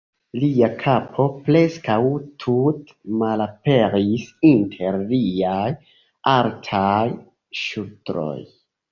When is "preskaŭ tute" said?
1.47-2.95